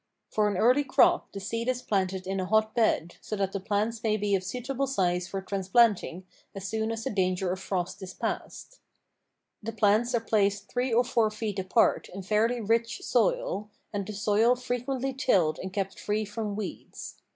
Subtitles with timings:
[0.31, 3.59] For an early crop the seed is planted in a hot bed, so that the
[3.59, 8.01] plants may be of suitable size for transplanting as soon as the danger of frost
[8.01, 8.79] is past.
[9.61, 14.13] The plants are placed three or four feet apart in fairly rich soil and the
[14.13, 17.17] soil frequently tilled and kept free from weeds.